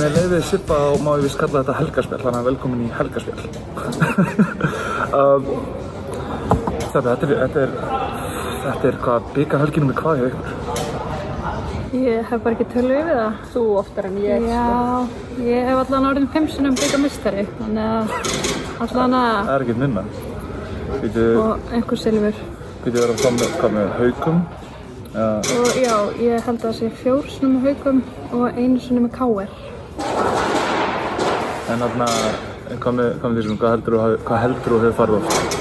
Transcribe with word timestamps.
Með 0.00 0.14
leiðið 0.16 0.44
Sippa 0.48 0.76
og 0.94 1.02
má 1.04 1.10
ég 1.18 1.26
vist 1.26 1.36
kalla 1.36 1.60
þetta 1.60 1.74
helgarspjall, 1.76 2.20
þannig 2.22 2.38
að 2.38 2.46
velkomin 2.48 2.84
í 2.86 2.90
helgarspjall. 2.96 3.42
um, 5.20 5.48
þetta, 6.86 7.02
þetta 7.02 7.26
er, 7.26 7.32
þetta 7.42 7.64
er, 7.64 7.74
þetta 8.62 8.88
er 8.90 8.96
hvað, 9.04 9.26
byggarhelginum 9.36 9.90
er 9.92 9.98
hvað 9.98 10.22
hjá 10.22 10.30
ykkur? 10.30 10.54
Ég 12.00 12.30
hef 12.30 12.42
bara 12.46 12.54
ekki 12.56 12.66
tölu 12.72 12.94
yfir 12.96 13.18
það. 13.18 13.36
Þú 13.52 13.64
oftar 13.82 14.08
en 14.08 14.16
ég. 14.24 14.46
sko. 14.46 14.54
Já, 14.54 15.44
ég 15.50 15.68
hef 15.68 15.80
allan 15.82 16.08
orðin 16.12 16.28
pimsunum 16.32 16.78
byggamistari, 16.80 17.44
þannig 17.58 17.90
að 17.90 18.14
allan 18.86 19.16
að, 19.20 19.34
Það 19.36 19.52
er 19.56 19.64
ekkert 19.66 19.82
minna. 19.82 20.04
Býtu, 21.02 21.26
og 21.42 21.74
einhver 21.76 22.00
silfur. 22.00 22.40
býtu 22.86 22.96
verið 22.96 23.12
að 23.18 23.24
koma 23.26 23.42
með, 23.42 23.52
hvað 23.60 23.76
með 23.76 23.92
haugum? 23.98 24.40
Ja, 25.10 25.28
Og 25.58 25.76
já, 25.76 25.94
ég 26.22 26.46
held 26.46 26.56
að 26.56 26.64
það 26.68 26.78
sé 26.78 26.88
fjórsnum 27.02 27.58
með 27.58 27.68
haugum 27.68 28.00
og 28.38 28.56
einu 28.56 28.80
sinni 28.80 29.04
með 29.04 29.12
káer. 29.18 29.52
En 31.70 31.82
þarna, 31.84 32.06
hvað 32.82 32.94
með, 32.98 33.08
hvað 33.20 33.28
með 33.30 33.36
því 33.38 33.42
sem, 33.46 33.58
hvað 33.60 33.70
heldur 33.74 33.94
þú, 33.96 34.70
þú 34.70 34.80
hefur 34.84 34.96
farið 35.00 35.16
oft? 35.20 35.58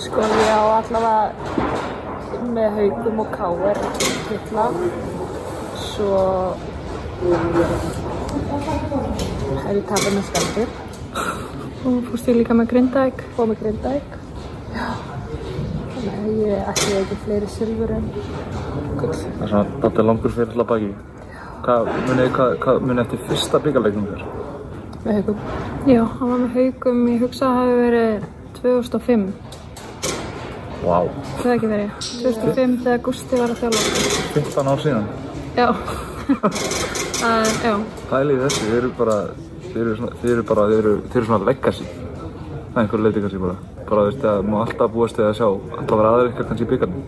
Sko 0.00 0.24
ég 0.24 0.50
á 0.52 0.62
allavega 0.80 1.70
með 2.54 2.76
haugum 2.78 3.20
og 3.22 3.28
káer 3.34 3.80
titla. 4.28 4.64
Svo 5.80 6.20
er 9.68 9.76
ég 9.76 9.86
tapað 9.88 10.16
með 10.16 10.24
skaldir. 10.30 10.74
Og 11.80 12.00
fórst 12.10 12.28
ég 12.30 12.40
líka 12.40 12.56
með 12.56 12.72
grindaegg. 12.74 13.24
Fóð 13.36 13.52
með 13.52 13.62
grindæk. 13.64 14.18
Já. 14.74 14.88
Þannig 15.94 16.14
að 16.16 16.42
ég 16.46 16.68
ætti 16.72 16.98
ekki 17.00 17.20
fleiri 17.24 17.48
silfur 17.54 17.94
en 17.96 18.10
gull. 19.00 19.14
Það 19.14 19.46
er 19.46 19.54
svona 19.54 19.64
dálítið 19.84 20.10
langur 20.10 20.36
fyrir 20.36 20.52
alltaf 20.54 20.70
baki. 20.74 20.92
Hvað 21.64 21.90
munið, 22.08 22.30
hvað, 22.36 22.54
hvað 22.64 22.86
munið 22.86 23.04
eftir 23.04 23.26
fyrsta 23.28 23.60
byggarleiknum 23.66 24.08
þér? 24.14 24.39
Með 25.04 25.20
haugum. 25.20 25.38
Já, 25.88 26.00
hann 26.18 26.30
var 26.30 26.40
með 26.42 26.56
haugum, 26.58 26.98
ég 27.08 27.22
hugsa 27.24 27.46
að 27.48 27.54
það 27.56 27.70
hefði 27.70 27.84
verið 27.86 28.26
2005. 28.60 29.24
Vá, 30.80 30.98
Það 31.00 31.40
hefði 31.40 31.54
ekki 31.54 31.70
verið. 31.70 31.90
2005 32.24 32.74
þegar 32.84 33.00
Gústi 33.06 33.40
var 33.40 33.54
að 33.54 33.62
þjálfa. 33.62 33.82
15 34.34 34.70
ár 34.72 34.82
síðan. 34.84 35.08
Já. 35.56 35.68
Það 37.20 37.34
er, 37.44 37.56
já. 37.66 37.72
Pælið 38.08 38.38
í 38.38 38.42
þessu, 38.44 38.60
þið 38.64 38.76
eru 38.78 38.90
bara, 38.96 39.16
þið 39.64 39.80
eru 39.82 39.90
svona, 39.98 40.14
þið 40.22 40.30
eru 40.34 40.44
bara, 40.48 40.62
þið 40.70 40.78
eru, 40.80 40.92
þið 41.04 41.18
eru 41.20 41.26
svona 41.28 41.48
legacy. 41.50 41.88
Það 41.90 42.70
er 42.70 42.80
einhver 42.84 43.02
leiti 43.04 43.22
kannski 43.24 43.40
bara. 43.42 43.56
Bara, 43.90 44.04
þú 44.04 44.06
veist, 44.06 44.24
að 44.30 44.46
má 44.48 44.56
alltaf 44.62 44.94
búast 44.94 45.20
við 45.20 45.26
að 45.26 45.34
sjá, 45.36 45.48
alltaf 45.50 46.00
vera 46.00 46.12
aðeins 46.14 46.32
ykkar 46.32 46.48
kannski 46.48 46.64
í 46.64 46.70
byggarnum. 46.70 47.04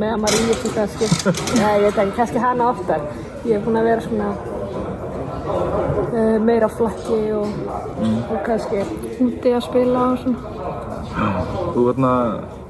Með 0.00 0.14
Maríu 0.24 0.56
til 0.62 0.72
kannski. 0.78 1.10
Nei, 1.60 1.74
ég 1.74 1.84
veit 1.84 2.00
ekki, 2.04 2.16
kannski 2.22 2.44
hana 2.46 2.70
oftar. 2.72 3.04
Ég 3.44 3.58
er 3.58 3.66
búin 3.66 3.80
að 3.82 3.90
vera 3.90 4.06
svona 4.06 4.30
uh, 6.10 6.36
meira 6.44 6.68
flakki 6.68 7.20
og, 7.36 7.54
og 8.30 8.42
kannski 8.46 8.82
Úti 9.24 9.54
að 9.54 9.64
spila 9.68 10.08
og 10.12 10.22
svona. 10.24 10.52
Þú 11.74 11.84
verðna, 11.88 12.12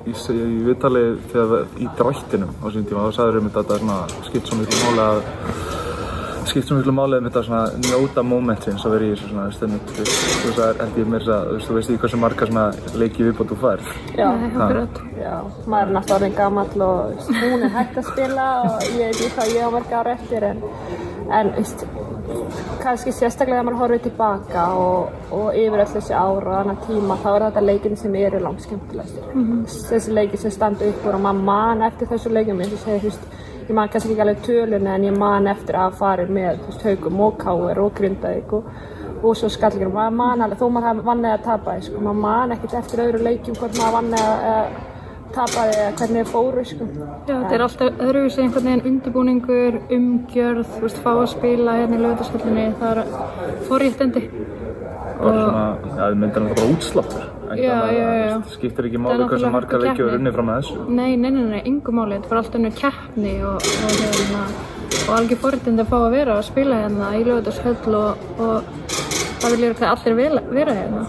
í, 0.05 0.13
í 0.13 0.61
viðtali 0.69 1.05
þegar 1.33 1.81
í 1.81 1.89
drættinum 1.99 2.53
á 2.61 2.67
sín 2.75 2.87
tíma, 2.89 3.09
þá 3.09 3.19
sagður 3.21 3.41
um 3.41 3.51
þetta 3.55 3.79
að 3.79 3.89
er 3.89 4.29
skipt 4.29 4.51
svo 4.51 4.61
miklu 4.61 4.83
máli 4.85 5.05
að 5.09 5.25
skipt 6.55 6.69
svo 6.69 6.77
miklu 6.79 6.93
máli 6.95 7.19
um 7.19 7.29
þetta 7.29 7.43
svona 7.47 7.63
njóta 7.83 8.23
momentins 8.27 8.85
að 8.87 8.93
vera 8.95 9.07
í 9.07 9.13
þessu 9.15 9.31
svona 9.31 9.47
stundum 9.55 9.81
þú 9.89 10.05
veist, 10.05 10.59
það 10.59 10.67
er 10.67 10.81
held 10.83 10.99
ég 11.01 11.09
meira 11.15 11.25
þess 11.25 11.35
að 11.35 11.49
þú 11.49 11.55
veist, 11.55 11.67
þú 11.69 11.77
veist 11.79 11.93
í 11.95 11.97
hversu 12.03 12.21
marga 12.25 12.49
svona 12.51 12.67
leiki 13.01 13.27
viðbót 13.29 13.51
þú 13.53 13.59
færð 13.65 13.89
Já, 14.19 14.29
akkurat. 14.29 15.01
já, 15.19 15.35
maður 15.73 15.89
er 15.89 15.95
náttúrulega 15.97 16.19
orðin 16.19 16.37
gamall 16.39 16.87
og 16.89 17.33
hún 17.41 17.67
er 17.69 17.75
hægt 17.79 17.99
að 18.03 18.11
spila 18.13 18.47
og 18.61 18.87
ég 18.91 19.01
veit 19.01 19.23
ekki 19.25 19.33
hvað 19.39 19.55
ég 19.57 19.65
á 19.65 19.75
mörg 19.75 19.97
ára 20.03 20.17
eftir 20.19 20.49
en, 20.51 20.63
en 21.41 21.53
veist, 21.57 21.87
kannski 22.81 23.13
sérstaklega 23.13 23.59
þegar 23.59 23.67
maður 23.69 23.81
horfir 23.83 24.03
tilbaka 24.05 24.65
og, 24.81 25.17
og 25.35 25.59
yfir 25.61 25.83
öll 25.83 25.91
þessi 25.93 26.15
ára 26.17 26.53
og 26.53 26.57
annar 26.61 26.79
tíma 26.87 27.17
þá 27.21 27.29
er 27.33 27.45
þetta 27.47 27.65
leikin 27.65 27.99
sem 28.01 28.17
eru 28.21 28.41
langt 28.45 28.65
skemmtilegastir 28.65 29.83
þessi 29.91 30.15
leiki 30.19 30.41
sem 30.41 30.55
standa 30.55 30.89
upp 30.89 31.05
úr 31.09 31.19
og 31.19 31.25
maður 31.27 31.45
man 31.51 31.85
eftir 31.89 32.11
þessu 32.13 32.33
leikum 32.33 32.63
segir, 32.65 33.03
þú 33.03 33.11
veist, 33.11 33.29
ég 33.69 33.77
man 33.77 33.93
kannski 33.93 34.15
ekki 34.15 34.25
alveg 34.25 34.43
töluna 34.47 34.97
en 34.97 35.07
ég 35.09 35.19
man 35.19 35.51
eftir 35.53 35.81
að 35.81 36.01
fara 36.01 36.27
með 36.39 36.65
veist, 36.67 36.89
haugum 36.89 37.23
og 37.29 37.39
káir 37.45 37.83
og 37.85 37.95
grindaðik 38.01 38.57
og, 38.57 38.73
og 39.21 39.39
svo 39.41 39.53
skallingir 39.53 39.93
maður 39.93 40.19
man 40.23 40.47
alveg, 40.47 40.61
þó 40.63 40.73
maður 40.79 41.05
vann 41.11 41.29
eða 41.29 41.45
tapaði 41.45 41.87
sko. 41.89 42.03
maður 42.09 42.21
man 42.25 42.57
ekkert 42.57 42.81
eftir 42.81 43.07
öðru 43.09 43.25
leikjum 43.29 43.61
hvort 43.61 43.81
maður 43.81 43.97
vann 44.01 44.19
eða 44.23 44.59
tapaði 45.35 45.77
eða 45.79 45.93
hvernig 45.99 46.25
þið 46.25 46.33
fóru 46.33 46.65
sko. 46.69 46.89
Já, 47.29 47.35
þetta 47.35 47.55
er 47.57 47.65
alltaf 47.67 48.03
öðruvísi 48.07 48.43
einhvern 48.45 48.69
veginn 48.71 48.89
undirbúningur, 48.91 49.79
umgjörð, 49.97 50.67
þú 50.75 50.83
veist, 50.87 51.01
fá 51.05 51.11
að 51.15 51.31
spila 51.35 51.79
hérna 51.81 51.99
í 51.99 52.05
lögutasköllinni, 52.05 52.67
það 52.81 53.01
er 53.03 53.59
forréttindi. 53.69 54.25
bara 55.15 55.43
svona, 55.45 55.65
já, 55.85 55.95
það 56.01 56.17
myndir 56.21 56.43
hann 56.43 56.55
bara 56.55 56.71
útsláttur 56.75 57.25
Ekki 57.45 57.65
Já, 57.65 57.77
já, 57.93 58.09
já, 58.19 58.35
veist, 58.35 58.55
skiptir 58.59 58.89
ekki 58.89 58.99
Það 58.99 59.05
er 59.05 59.05
máli 59.05 59.29
hversu 59.31 59.45
náttúrulega 59.45 59.53
marga 59.55 59.77
hörku 59.77 59.87
leiki 59.87 60.05
og 60.05 60.13
runni 60.15 60.33
fram 60.35 60.49
með 60.51 60.61
þessu 60.61 60.87
Nei, 60.99 61.17
nei, 61.17 61.31
nei, 61.31 61.45
nei, 61.53 61.61
yngu 61.71 61.95
máli, 61.95 62.19
þetta 62.19 62.33
var 62.33 62.41
alltaf 62.41 62.59
önnur 62.61 62.75
keppni 62.81 63.35
og, 63.47 63.69
og, 63.87 63.99
hérna, 64.03 64.45
og 65.05 65.13
algjör 65.19 65.43
forréttindi 65.45 65.85
að 65.85 65.93
fá 65.93 65.99
að 66.01 66.17
vera 66.19 66.39
að 66.39 66.47
spila 66.51 66.81
hérna 66.83 67.13
í 67.15 67.25
lögutasköll 67.29 67.99
og, 68.01 68.25
og 68.43 68.89
það 69.45 69.55
vil 69.55 69.67
ég 69.69 69.83
að 69.83 69.91
allir 69.93 70.19
vel, 70.23 70.41
vera 70.51 70.79
hérna. 70.81 71.05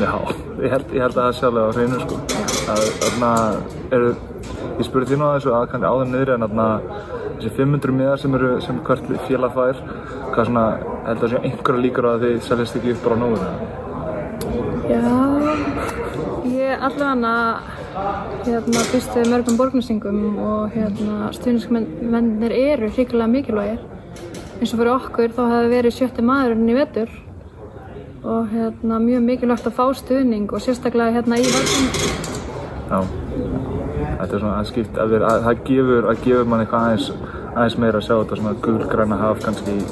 Já, 0.00 0.14
ég 0.64 0.72
held, 0.72 0.96
ég 0.96 1.04
held 1.04 1.18
að 1.18 1.26
það 1.26 1.36
sé 1.36 1.50
alveg 1.50 1.68
á 1.68 1.70
hreinu 1.76 2.02
sko. 2.06 2.49
Eru, 3.90 4.12
ég 4.78 4.86
spurði 4.86 5.14
þín 5.14 5.24
á 5.26 5.34
þessu 5.34 5.50
að 5.56 5.66
kannski 5.72 5.90
áður 5.90 6.08
niður 6.10 6.30
en 6.34 6.44
þarna, 6.46 6.66
þessi 7.40 7.50
500 7.56 7.96
miðar 7.98 8.22
sem 8.22 8.36
eru 8.38 8.50
sem 8.64 8.80
hvert 8.86 9.10
félag 9.26 9.56
fær, 9.56 9.82
hvað 10.30 10.48
svona, 10.48 10.64
held 11.08 11.24
að 11.26 11.32
sé 11.32 11.42
einhverja 11.42 11.84
líkur 11.86 12.08
að 12.10 12.24
þið 12.26 12.36
seljast 12.46 12.78
ekki 12.80 12.94
upp 12.94 13.02
bara 13.06 13.18
á 13.18 13.22
nógu. 13.24 13.38
Já, 14.90 15.02
ég 16.50 16.86
allavega 16.88 17.34
hérna, 18.46 18.84
við 18.92 19.30
mörgum 19.30 19.58
borgnarsingum 19.58 20.20
og 20.44 20.76
hérna, 20.76 21.30
stuðnismennir 21.36 22.54
eru 22.54 22.90
hrikalega 22.94 23.32
mikilvægir. 23.34 23.82
Eins 24.60 24.74
og 24.74 24.80
fyrir 24.82 24.92
okkur 24.94 25.34
þá 25.34 25.42
hefði 25.54 25.74
verið 25.74 25.96
sjötti 25.96 26.24
maðurinn 26.24 26.70
í 26.70 26.78
vetur 26.78 27.12
og 28.20 28.50
hérna, 28.52 29.00
mjög 29.00 29.26
mikilvægt 29.28 29.70
að 29.70 29.78
fá 29.78 29.86
stuðning 29.96 30.52
og 30.52 30.64
sérstaklega 30.64 31.16
hérna 31.18 31.40
í 31.40 31.48
völdum. 31.48 31.99
Þetta 32.90 34.34
er 34.34 34.40
svona, 34.40 34.54
það 34.56 34.70
skipt, 34.70 34.96
að, 34.98 35.12
að, 35.20 35.44
það 35.44 35.60
gefur, 35.68 36.08
að 36.10 36.22
gefur 36.24 36.48
mann 36.50 36.64
eitthvað 36.64 36.86
aðeins, 36.86 37.36
aðeins 37.52 37.76
meira 37.84 38.00
að 38.00 38.06
sjá 38.06 38.14
þetta 38.14 38.38
svona 38.40 38.54
gulgræna 38.64 39.18
haf 39.20 39.44
kannski 39.44 39.76
í, 39.76 39.84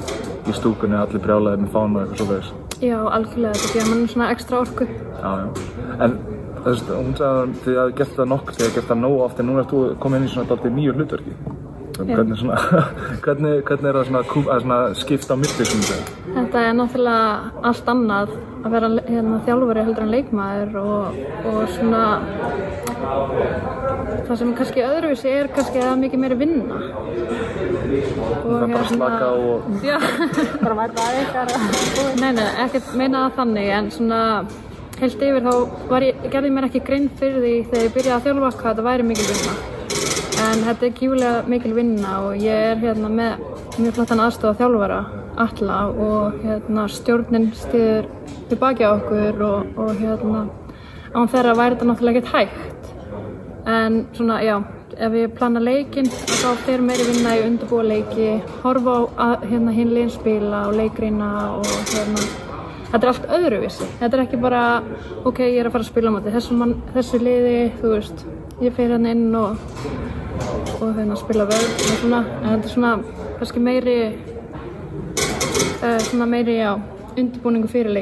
í 0.48 0.56
stúkunni, 0.56 0.98
allir 0.98 1.22
brjálaðir 1.22 1.62
með 1.62 1.70
fánu 1.76 2.00
og 2.00 2.03
eitthvað 2.03 2.22
svo 2.22 2.28
veist. 2.32 2.82
Já, 2.82 2.98
algjörlega, 3.06 3.54
þetta 3.60 3.76
gefur 3.76 3.92
mann 3.92 4.10
svona 4.14 4.32
ekstra 4.34 4.60
orku. 4.64 4.88
Já, 4.88 5.31
já. 5.38 5.47
En 5.98 6.19
þú 6.59 6.66
veist, 6.66 6.92
hún 6.98 7.16
sagði 7.20 7.31
að 7.31 7.56
þið 7.64 7.81
hafði 7.82 7.97
gert 8.03 8.19
það 8.19 8.31
nokk, 8.34 8.53
þið 8.56 8.66
hafði 8.66 8.78
gert 8.81 8.92
það 8.92 9.03
nóg 9.04 9.25
oft, 9.28 9.41
en 9.42 9.50
núna 9.50 9.65
ert 9.65 9.75
þú 9.75 9.84
komið 10.03 10.20
inn 10.20 10.28
í 10.28 10.34
svona 10.34 10.50
dálítið 10.50 10.76
nýju 10.78 10.98
hlutverki. 10.98 11.38
Hvernig, 11.98 12.36
svona, 12.38 12.59
hvernig, 13.25 13.53
hvernig 13.66 13.88
er 13.91 13.97
það 13.98 14.04
svona, 14.09 14.20
kú- 14.31 14.47
að 14.54 14.60
svona 14.64 14.78
skipta 15.00 15.34
á 15.34 15.41
milli 15.41 15.64
sem 15.66 15.81
þú 15.82 15.86
segir? 15.88 16.12
Þetta 16.36 16.60
er 16.69 16.76
náttúrulega 16.78 17.64
allt 17.70 17.88
annað 17.94 18.34
að 18.59 18.69
vera 18.76 18.91
hérna, 19.09 19.41
þjálfari 19.48 19.84
heldur 19.88 20.04
en 20.06 20.12
leikmaður 20.14 20.76
og, 20.82 21.19
og 21.50 21.59
svona 21.75 22.03
það 24.28 24.36
sem 24.42 24.53
kannski 24.59 24.84
öðruvísi 24.84 25.33
er 25.33 25.50
kannski 25.56 25.80
að 25.80 25.86
það 25.89 25.92
er 25.97 26.00
mikið 26.04 26.22
meiri 26.22 26.39
vinna. 26.39 26.78
Og 28.39 28.53
Það 28.53 28.62
er 28.62 28.72
bara 28.72 28.83
að 28.84 28.92
slaka 28.92 29.28
og, 29.33 29.68
Já, 29.86 29.98
bara 30.65 30.78
mæta 30.78 31.09
að 31.09 31.18
ykkar 31.24 31.53
nei, 32.21 32.30
nei, 32.36 32.47
ekkert 32.66 32.92
meina 33.00 33.24
það 33.27 33.36
þannig 33.41 33.72
en 33.78 33.91
svona 33.95 34.21
heilt 34.98 35.22
yfir 35.28 35.45
þá 35.47 35.53
var 35.91 36.06
ég, 36.06 36.22
gerði 36.33 36.50
mér 36.54 36.68
ekki 36.68 36.84
grein 36.86 37.10
fyrir 37.18 37.42
því 37.42 37.56
þegar 37.71 37.84
ég 37.86 37.92
byrjaði 37.97 38.16
að 38.18 38.24
þjálfa 38.28 38.53
hvað 38.59 38.71
þetta 38.72 38.86
væri 38.89 39.09
mikil 39.09 39.28
vinna 39.30 39.56
en 40.44 40.62
þetta 40.66 40.86
er 40.86 40.94
kjúlega 40.98 41.42
mikil 41.50 41.74
vinna 41.76 42.18
og 42.26 42.38
ég 42.42 42.70
er 42.72 42.80
hérna 42.82 43.10
með 43.10 43.42
mjög 43.78 43.96
flottan 43.96 44.22
aðstofa 44.22 44.58
þjálfara 44.60 45.00
alla 45.38 45.78
og 45.90 46.40
hérna 46.42 46.86
stjórnin 46.90 47.50
stiður 47.56 48.08
tilbaki 48.50 48.86
á 48.86 48.94
okkur 48.94 49.44
og, 49.46 49.78
og 49.78 49.92
hérna 49.98 50.46
án 51.14 51.30
þeirra 51.30 51.54
væri 51.58 51.76
þetta 51.76 51.88
náttúrulega 51.88 52.20
ekkert 52.22 52.34
hægt. 52.34 52.90
En 53.68 54.02
svona 54.16 54.40
já 54.44 54.56
ef 54.98 55.14
ég 55.14 55.34
plana 55.38 55.62
leikinn 55.62 56.10
þá 56.10 56.48
fer 56.66 56.82
meiri 56.82 57.06
vinna 57.06 57.36
í 57.38 57.44
undirbúa 57.46 57.86
leiki 57.86 58.30
horfa 58.64 58.96
á 59.14 59.28
hérna 59.44 59.74
hinn 59.74 59.92
liðin 59.94 60.14
spila 60.14 60.64
og 60.70 60.78
leikrina 60.78 61.30
og 61.58 61.68
hérna 61.92 62.24
þetta 62.88 63.02
er 63.02 63.10
allt 63.12 63.28
öðruvísi. 63.38 63.90
Þetta 64.00 64.16
er 64.16 64.24
ekki 64.24 64.42
bara 64.42 64.64
ok 65.28 65.44
ég 65.46 65.60
er 65.60 65.68
að 65.68 65.76
fara 65.76 65.86
að 65.86 65.92
spila 65.92 66.10
á 66.10 66.14
móti 66.16 66.34
þessu, 66.34 66.58
mann, 66.58 66.78
þessu 66.96 67.22
liði 67.22 67.58
þú 67.78 67.94
veist 67.94 68.24
ég 68.64 68.74
fer 68.74 68.96
hérna 68.96 69.14
inn 69.14 69.28
og 69.38 69.60
og 70.80 70.94
hérna 70.96 71.16
spila 71.18 71.48
vörð 71.48 71.72
og 71.84 71.96
svona 72.02 72.20
en 72.42 72.48
þetta 72.50 72.68
er 72.68 72.74
svona 72.74 72.92
kannski 73.38 73.62
meiri 73.62 73.98
uh, 75.82 75.98
svona 76.10 76.26
meiri 76.26 76.58
já 76.60 76.72
undirbúningu 77.18 77.68
fyrir 77.70 77.94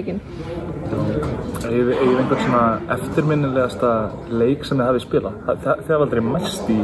Eigið 1.66 1.88
þið 1.88 2.18
einhvern 2.20 2.42
svona 2.42 2.64
eftirminnilegasta 2.94 3.92
leik 4.30 4.66
sem 4.66 4.78
þið 4.78 4.90
hafið 4.90 5.04
spilað? 5.06 5.38
Það, 5.46 5.62
það, 5.64 5.80
þið 5.80 5.94
hafið 5.94 6.04
aldrei 6.06 6.22
mæst 6.26 6.70
í, 6.70 6.78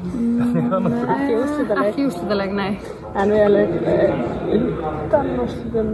Ekki 0.00 1.34
úrslitaleik. 1.36 1.88
Ekki 1.90 2.04
úrslitaleg, 2.08 2.50
nei. 2.56 2.72
En 3.20 3.32
við 3.34 3.40
erum 3.44 3.72
uh, 3.80 4.10
undan 4.56 5.28
úrslitum 5.44 5.88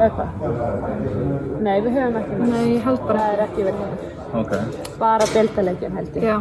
eitthvað. 0.00 0.30
Nei, 1.60 1.76
við 1.84 1.90
höfum 1.98 2.16
ekki 2.20 2.32
verið. 2.38 2.52
Nei, 2.54 2.64
ég 2.70 2.82
held 2.86 3.02
bara. 3.08 3.18
Það 3.18 3.32
er 3.34 3.40
ekki 3.44 3.60
verið. 3.68 3.84
Ok. 4.40 4.52
Bara 5.00 5.24
deltaleikin 5.34 5.92
held 5.98 6.12
ég. 6.16 6.22
Já. 6.30 6.36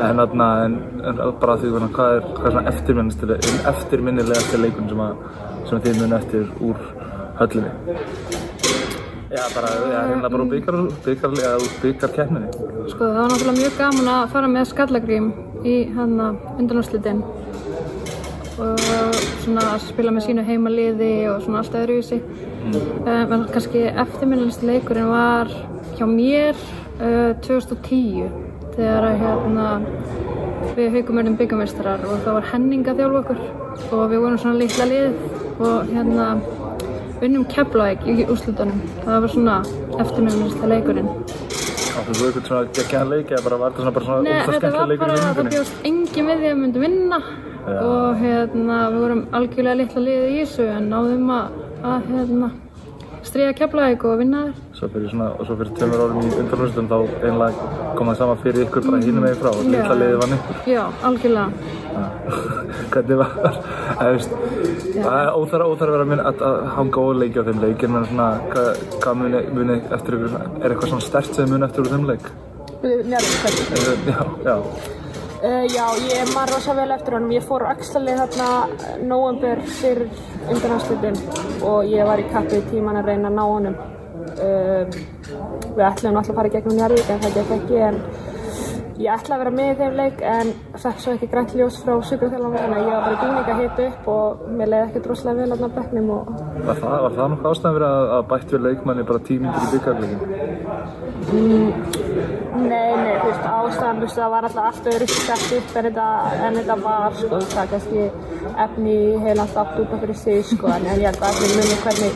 En 0.00 0.20
þarna, 0.20 0.48
en, 0.66 0.74
en 1.06 1.14
bara 1.40 1.54
því 1.60 1.68
hvernig, 1.76 1.92
hvað 1.96 2.10
er, 2.18 2.22
hvað 2.36 2.46
er 2.46 2.52
svona 2.56 2.68
eftirminnilegasti, 2.74 3.50
eftirminnilegasti 3.72 4.56
leikun 4.60 4.86
sem 4.92 5.00
að, 5.06 5.14
sem 5.68 5.74
að 5.78 5.84
þið 5.86 5.94
muni 6.02 6.16
eftir 6.18 6.44
úr 6.68 6.76
höllinni? 7.40 7.72
Já, 9.30 9.44
bara, 9.54 9.68
já, 9.92 10.00
hérna 10.10 10.28
bara 10.28 10.42
úr 10.42 10.50
byggar, 10.50 10.76
úr. 12.90 12.96
Sko, 12.96 13.06
það 13.06 13.20
var 13.20 13.30
náttúrulega 13.30 13.58
mjög 13.58 13.76
gaman 13.78 14.08
að 14.10 14.30
fara 14.32 14.48
með 14.50 14.68
skallagrím 14.70 15.32
í 15.64 15.74
hérna 15.94 16.34
undanúrslitin 16.58 17.22
og 18.60 18.80
svona 19.40 19.64
að 19.74 19.84
spila 19.86 20.12
með 20.12 20.26
sínu 20.26 20.44
heimaliði 20.44 21.12
og 21.30 21.42
svona 21.44 21.62
allt 21.62 21.74
öðruvísi. 21.74 22.20
Um, 22.70 23.32
en 23.32 23.46
kannski 23.52 23.86
eftirminnilegasti 23.88 24.68
leikurinn 24.68 25.08
var 25.08 25.48
hjá 25.96 26.06
mér 26.06 26.58
uh, 27.00 27.32
2010 27.40 28.28
þegar 28.76 29.06
að 29.08 29.22
hérna 29.22 29.68
við 30.76 30.92
haugum 30.96 31.20
verðum 31.20 31.38
byggamestrar 31.40 32.04
og 32.04 32.20
það 32.24 32.36
var 32.36 32.48
Henning 32.52 32.88
að 32.88 33.00
þjálfa 33.00 33.22
okkur 33.22 33.40
og 33.96 34.04
við 34.12 34.24
vorum 34.26 34.40
svona 34.42 34.60
litla 34.60 34.88
lið 34.90 35.16
og 35.60 35.94
hérna 35.94 36.28
unnum 37.20 37.48
Keflavík 37.48 38.04
í 38.08 38.26
úrslutunum. 38.26 38.84
Það 39.04 39.24
var 39.24 39.34
svona 39.34 39.56
eftirminnilegasti 40.00 40.70
leikurinn. 40.74 41.10
Þú 42.10 42.26
eitthvað 42.26 42.48
svona 42.48 42.72
geggjaðan 42.76 43.12
leik 43.14 43.30
eða 43.30 43.44
bara 43.46 43.58
var 43.60 43.70
þetta 43.70 43.84
svona 43.84 43.94
bara 43.96 44.06
svona 44.08 44.22
Nei, 44.24 44.32
ógsta 44.32 44.52
þetta 44.52 44.70
var 44.70 44.70
skemmtilega 44.70 44.88
leikur 44.90 45.06
bara 45.06 45.12
í 45.12 45.20
að 45.20 45.36
það 45.38 45.52
bjóst 45.54 45.84
engin 45.90 46.30
við 46.30 46.40
því 46.40 46.48
að 46.48 46.54
við 46.54 46.62
myndum 46.62 46.84
vinna 46.86 47.20
Já. 47.60 47.78
og 47.90 48.24
hérna 48.24 48.78
við 48.90 49.04
vorum 49.04 49.22
algjörlega 49.38 49.78
litla 49.80 50.02
liðið 50.06 50.32
í 50.34 50.40
þessu 50.40 50.66
en 50.74 50.90
náðum 50.90 51.30
að, 51.36 51.60
að 51.92 52.10
hérna 52.10 52.50
stríða 53.30 53.52
Keflavík 53.58 54.04
og 54.08 54.16
vinna 54.20 54.40
þér. 54.46 54.60
Svo 54.78 54.88
fyrir 54.94 55.12
svona, 55.12 55.28
og 55.36 55.46
svo 55.46 55.56
fyrir 55.60 55.72
tveimur 55.76 56.02
árum 56.06 56.22
í 56.24 56.30
undanúrslitum 56.40 56.88
þá 56.90 56.96
einlega 57.28 57.68
kom 57.98 58.10
það 58.10 58.18
sama 58.22 58.36
fyrir 58.40 58.64
ykkur 58.64 58.86
bara 58.88 59.00
hínum 59.04 59.26
meginn 59.26 59.40
frá 59.42 59.50
og 59.52 59.68
litla 59.68 59.98
liðið 60.00 60.20
vann 60.22 60.36
ykkur. 60.38 60.60
Já, 60.72 60.82
algjörlega. 61.10 61.79
Hvernig 62.92 63.20
var 63.20 63.34
það? 63.40 63.58
Er 64.00 65.34
óþara 65.34 65.66
að 65.66 65.74
vera 65.80 66.04
að, 66.04 66.06
minna, 66.12 66.28
að, 66.30 66.44
að 66.46 66.70
hanga 66.76 67.04
óleiki 67.10 67.42
á 67.42 67.48
þeim 67.48 67.64
leik 67.64 67.84
en 67.86 67.98
svona, 68.10 68.30
hvað, 68.52 68.84
hvað 69.02 69.20
muni, 69.22 69.42
muni 69.56 69.76
eftir 69.98 70.18
ykkur, 70.18 70.38
er 70.60 70.70
eitthvað 70.70 70.94
svona 70.94 71.08
stert 71.08 71.36
sem 71.36 71.50
muni 71.50 71.68
eftir 71.68 71.84
úr 71.84 71.92
þeim 71.94 72.08
leik? 72.10 72.32
Njárvík, 72.80 74.08
Já, 74.08 74.20
já. 74.46 74.56
Uh, 75.40 75.64
já, 75.72 75.86
ég 76.04 76.34
man 76.34 76.48
rosa 76.52 76.74
vel 76.76 76.90
eftir 76.92 77.14
honum. 77.16 77.30
Ég 77.32 77.44
fór 77.48 77.62
axlalið 77.64 78.18
þarna 78.20 78.48
november 79.08 79.62
fyrir 79.80 80.10
undanhanslutin 80.52 81.16
og 81.64 81.88
ég 81.88 82.04
var 82.04 82.20
í 82.20 82.26
kappi 82.28 82.58
í 82.60 82.66
tíman 82.68 82.98
að 83.00 83.08
reyna 83.08 83.30
að 83.30 83.38
ná 83.38 83.46
honum. 83.48 83.78
Uh, 84.36 84.98
við 85.78 85.86
ætlum 85.86 86.18
alltaf 86.20 86.34
að 86.34 86.40
fara 86.42 86.50
í 86.50 86.54
gegnum 86.58 86.76
Njarvík 86.76 87.08
en 87.08 87.22
það 87.24 87.38
gekk 87.38 87.54
ekki 87.56 87.80
en 87.86 87.96
ég 89.00 89.08
ætlaði 89.14 89.34
að 89.34 89.40
vera 89.40 89.52
með 89.56 89.68
í 89.70 89.76
þeim 89.78 89.94
leik 89.96 90.18
en 90.28 90.50
fekk 90.82 90.98
svo 91.00 91.12
ekki 91.16 91.28
grænt 91.32 91.52
ljós 91.56 91.76
frá 91.80 91.94
sjúkraþjálfum 92.08 92.56
þannig 92.56 92.76
að 92.76 92.84
ég 92.84 92.92
var 92.92 93.02
bara 93.06 93.14
í 93.14 93.20
búning 93.20 93.48
að 93.54 93.60
hita 93.62 93.82
upp 93.86 94.02
og 94.14 94.26
mér 94.58 94.68
leiði 94.72 94.86
ekkert 94.88 95.08
rosalega 95.10 95.40
vel 95.40 95.52
á 95.56 95.68
bekknum 95.78 96.08
og 96.16 96.22
Var 96.60 96.76
það, 96.82 96.96
var 97.04 97.12
það 97.16 97.30
nokkuð 97.32 97.50
ástæðan 97.50 97.76
fyrir 97.76 97.86
að, 97.88 98.02
að 98.16 98.22
bætt 98.30 98.50
við 98.54 98.64
leikmanni 98.66 99.04
bara 99.08 99.24
tímyndir 99.28 99.62
í 99.64 99.70
byggarleikin? 99.74 100.20
Nei, 102.60 102.90
nei, 103.00 103.14
þú 103.22 103.28
veist, 103.30 103.44
ástæðan, 103.46 103.96
þú 103.96 104.04
veist, 104.04 104.18
það 104.18 104.32
var 104.34 104.48
alltaf 104.48 104.68
allt 104.68 104.90
öðru 104.92 105.06
sett 105.14 105.54
upp 105.56 105.70
en 105.80 105.86
þetta, 105.88 106.06
en 106.46 106.58
þetta 106.60 106.76
var, 106.82 107.16
sko, 107.20 107.40
það 107.54 107.72
kannski 107.72 108.02
efni 108.66 108.96
heila 109.24 109.46
allt 109.46 109.80
út 109.84 109.94
af 109.96 110.04
fyrir 110.04 110.20
sig, 110.20 110.42
sko, 110.50 110.66
en, 110.74 110.88
ég 110.90 111.08
held 111.08 111.22
að 111.22 111.28
allir 111.30 111.56
muni 111.56 111.78
hvernig, 111.86 112.12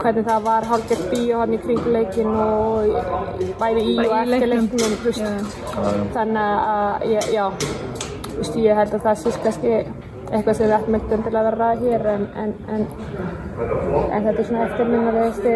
hvernig 0.00 0.24
það 0.26 0.46
var 0.46 0.66
hálfgett 0.70 1.04
bíó 1.12 1.42
hann 1.42 1.54
í 1.56 1.60
kringu 1.62 1.92
leikin 1.94 2.32
og 2.32 2.96
bæði 3.60 3.84
í 3.92 3.96
og 4.04 4.16
eftir 4.22 4.50
leiknum. 4.52 5.52
þannig 6.16 6.42
að, 6.72 7.06
ég, 7.12 7.30
já, 7.36 7.46
ég 8.66 8.80
held 8.80 8.98
að 8.98 9.06
það 9.08 9.22
sé 9.22 9.34
kannski 9.44 9.78
eitthvað 10.30 10.56
sem 10.58 10.66
við 10.66 10.74
ættum 10.76 10.96
ekkert 10.98 11.14
endilega 11.16 11.40
að 11.40 11.46
vera 11.46 11.58
ræða 11.60 11.76
hér 11.82 12.06
en, 12.12 12.24
en, 12.42 12.54
en, 12.74 12.86
en 14.16 14.26
þetta 14.26 14.32
er 14.32 14.48
svona 14.48 14.64
eftirminnilegasti 14.66 15.54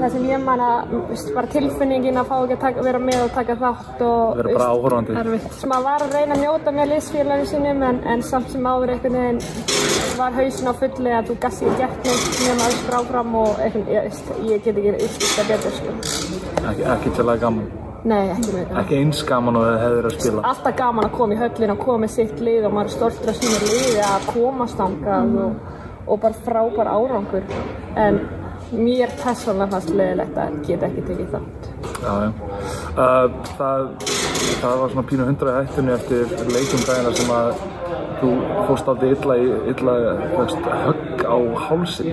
það 0.00 0.14
sem 0.14 0.26
ég 0.30 0.44
man 0.46 0.64
að 0.64 0.94
bara 1.36 1.52
tilfinningin 1.54 2.20
að 2.20 2.30
fá 2.30 2.36
ekki 2.38 2.56
að 2.56 2.62
taka, 2.64 2.86
vera 2.88 3.02
með 3.10 3.24
og 3.24 3.34
taka 3.36 3.58
þátt 3.60 4.04
og 4.06 4.40
Verða 4.40 4.56
bara 4.56 4.70
áhorfandi? 4.74 5.42
Sem 5.58 5.76
að 5.76 5.86
var 5.90 6.06
að 6.06 6.16
reyna 6.16 6.38
að 6.38 6.44
njóta 6.46 6.74
með 6.78 6.90
liðsfélaginu 6.94 7.50
sínum 7.52 7.84
en, 7.90 8.00
en 8.14 8.24
samt 8.30 8.50
sem 8.54 8.70
áður 8.70 8.94
einhvern 8.96 9.20
veginn 9.20 9.42
var 10.20 10.34
hausin 10.36 10.72
á 10.72 10.74
fulli 10.80 11.14
að 11.16 11.30
þú 11.30 11.38
gassi 11.44 11.76
gert 11.80 12.08
neitt 12.08 12.42
nema 12.46 12.66
að 12.66 12.74
skrá 12.80 12.98
fram 13.10 13.38
og 13.44 13.62
ég, 13.68 14.18
ég 14.48 14.66
get 14.66 14.82
ekki 14.82 15.30
það 15.36 15.54
betur 15.54 15.78
sko. 15.78 15.94
Ekki, 16.64 16.90
ekki 16.96 17.16
til 17.16 17.28
að 17.28 17.46
gaman. 17.46 17.89
Nei, 18.08 18.30
ekki 18.32 18.52
með 18.54 18.62
það. 18.70 18.78
Ekki 18.80 18.98
eins 19.00 19.22
gaman 19.28 19.58
og 19.60 19.66
það 19.66 19.78
hefur 19.84 20.08
að 20.08 20.14
spila. 20.16 20.42
alltaf 20.50 20.76
gaman 20.78 21.08
að 21.08 21.16
koma 21.18 21.34
í 21.34 21.40
höllin 21.40 21.74
og 21.74 21.80
koma 21.84 22.02
með 22.04 22.12
sitt 22.16 22.40
lið 22.40 22.68
og 22.68 22.76
maður 22.76 22.90
er 22.90 22.94
stoltur 22.96 23.32
af 23.32 23.40
sínu 23.40 23.58
liði 23.68 24.04
að 24.06 24.28
komast 24.30 24.80
þangað 24.80 25.34
og, 25.44 25.72
og 26.06 26.22
bara 26.22 26.44
frábær 26.46 26.92
árangur 26.94 27.44
en 28.00 28.20
mér 28.70 29.12
persónulega 29.20 29.70
fannst 29.74 29.92
leiðilegt 29.98 30.38
að 30.38 30.56
geta 30.68 30.88
ekki 30.88 31.06
tekið 31.10 31.34
þátt 31.34 31.68
Já, 32.00 32.12
já. 32.22 32.30
Uh, 32.96 33.26
það, 33.58 33.86
það 34.62 34.80
var 34.82 34.94
svona 34.94 35.06
pínu 35.10 35.28
hundra 35.28 35.52
í 35.52 35.58
hættunni 35.58 35.94
eftir 35.96 36.34
leikum 36.54 36.84
dagina 36.86 37.12
sem 37.18 37.32
að 37.34 37.50
þú 38.20 38.32
fórst 38.68 38.90
aldrei 38.92 39.12
illa 39.16 39.36
í 39.40 39.50
illa, 39.74 39.96
högg 40.38 41.09
á 41.30 41.38
hálsin. 41.68 42.12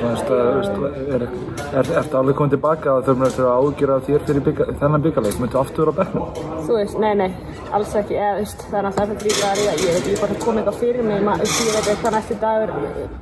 Þú 0.00 0.10
veist, 0.10 0.34
uh, 0.34 0.42
veist, 0.58 0.74
er, 1.14 1.92
ertu 2.02 2.20
alveg 2.20 2.40
komið 2.40 2.56
tilbaka 2.56 2.98
að 2.98 3.08
þau 3.08 3.14
mjög 3.20 3.30
eftir 3.30 3.48
að 3.50 3.58
ágjöra 3.68 4.02
þér 4.08 4.28
fyrir 4.28 4.46
bygga, 4.50 4.70
þennan 4.82 5.08
byggarleik? 5.08 5.40
Myndu 5.44 5.62
aftur 5.62 5.84
vera 5.84 5.94
á 5.94 5.98
bekknum? 6.00 6.54
þú 6.64 6.76
veist, 6.78 6.96
nei, 7.00 7.12
nei, 7.18 7.30
alls 7.76 7.92
ekki 7.98 8.16
eða, 8.16 8.34
veist, 8.38 8.62
það 8.70 8.78
er 8.78 8.86
náttúrulega 8.86 9.10
þetta 9.10 9.24
líka 9.28 9.46
að 9.50 9.58
ég, 9.64 9.94
veit, 9.94 10.06
ég 10.12 10.20
bara 10.22 10.36
kom 10.44 10.58
eitthvað 10.60 10.78
fyrir 10.80 11.04
mig 11.06 11.20
ma, 11.24 11.34
veist, 11.40 11.58
ég 11.60 11.74
veit 11.74 11.88
eitthvað 11.92 12.14
næstu 12.16 12.36
dagur 12.40 12.70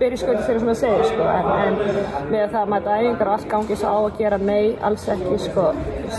byrja 0.00 0.20
sköldi 0.22 0.42
fyrir 0.46 0.60
sem 0.62 0.70
það 0.70 0.78
segir 0.82 1.04
sko, 1.10 1.24
en, 1.32 1.46
en 1.56 1.74
með 2.30 2.44
það 2.54 2.60
að 2.62 2.72
mæta 2.74 2.98
æfingar 2.98 3.30
og 3.30 3.34
allt 3.36 3.48
gangi 3.52 3.78
svo 3.80 3.88
á 3.92 3.98
að 4.02 4.18
gera 4.20 4.38
nei, 4.42 4.66
alls 4.88 5.04
ekki 5.14 5.36
sko, 5.46 5.66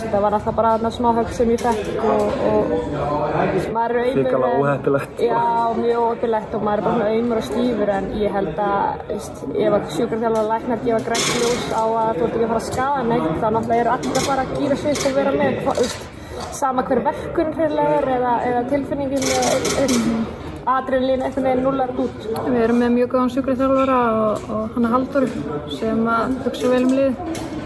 það 0.02 0.20
var 0.26 0.38
alltaf 0.40 0.58
bara 0.60 0.74
þarna 0.76 0.92
smá 0.98 1.10
högg 1.20 1.32
sem 1.38 1.54
ég 1.54 1.64
fekk 1.64 1.84
og, 2.04 2.22
maður 3.74 3.94
er 4.02 4.06
óheppilegt 6.04 6.58
og 6.58 6.68
maður 6.68 6.80
er 6.80 6.86
bara 6.88 6.96
svona 6.98 7.12
auðmur 7.14 7.38
veist, 9.14 9.44
ef 9.54 9.78
að 9.78 9.88
sjúkarþjálfur 9.96 10.50
læknar 10.50 10.84
gefa 10.84 11.02
grænt 11.08 11.32
ljós 11.42 11.66
á 11.74 11.84
að 11.84 12.20
þú 12.20 12.26
ert 12.28 12.36
ekki 12.36 12.44
að 12.44 12.54
fara 12.54 12.62
að 12.62 12.70
skaða 12.70 13.04
neitt 13.10 13.30
þá 13.42 13.48
náttúrulega 13.48 13.82
eru 13.84 13.94
allir 13.96 14.20
að 14.20 14.28
fara 14.30 14.46
að 14.46 14.56
gýra 14.60 14.80
sig 14.84 15.04
og 15.10 15.18
vera 15.18 15.36
með 15.38 15.60
hva, 15.66 15.76
veist, 15.80 16.08
sama 16.60 16.86
hver 16.88 17.04
verkun 17.08 17.54
hreinlega 17.58 18.00
er 18.00 18.10
eða, 18.18 18.34
eða 18.50 18.64
tilfinningin 18.72 19.28
aðriðlín 20.74 21.26
einhvern 21.26 21.48
veginn 21.50 21.66
nullar 21.66 21.92
út 22.00 22.28
Við 22.48 22.62
erum 22.64 22.80
með 22.84 22.94
mjög 22.98 23.12
góðan 23.14 23.34
sjúkraþjálfara 23.36 24.00
og, 24.22 24.48
og 24.56 24.78
hann 24.78 24.88
er 24.88 24.94
Haldur 24.96 25.28
sem 25.76 26.08
að 26.08 26.38
hugsa 26.46 26.72
vel 26.72 26.86
um 26.88 26.96
lið. 27.00 27.62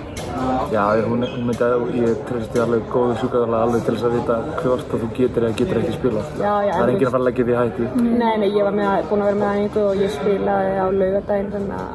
Já, 0.72 0.84
hún, 1.08 1.24
hún 1.24 1.46
myndi 1.48 1.64
að 1.64 1.86
ég 1.98 2.24
treysti 2.28 2.62
alveg 2.64 2.82
góðu 2.92 3.14
sjúkaðarlega 3.22 3.64
alveg 3.68 3.82
til 3.88 3.96
þess 3.96 4.08
að 4.10 4.16
vita 4.18 4.36
hvort 4.62 4.90
að 4.94 5.04
þú 5.04 5.10
getur 5.20 5.48
eða 5.48 5.58
getur 5.62 5.82
ekki 5.82 5.94
spila. 5.96 6.22
Já, 6.38 6.54
já, 6.68 6.74
það 6.74 6.82
en 6.82 6.84
er 6.84 6.94
enginn 6.94 7.08
að 7.08 7.14
fara 7.16 7.22
að 7.24 7.28
leggja 7.30 7.48
því 7.48 7.54
í 7.54 7.60
hættu. 7.62 7.84
Nei, 8.08 8.36
nei, 8.42 8.50
ég 8.52 8.64
var 8.68 8.76
með, 8.82 8.88
búin 9.12 9.24
að 9.24 9.30
vera 9.32 9.40
með 9.42 9.50
aðeingu 9.54 9.82
og 9.88 9.94
ég 10.04 10.10
spilaði 10.18 10.74
á 10.78 10.86
laugardaginn 11.02 11.54
þannig 11.56 11.78
að 11.78 11.88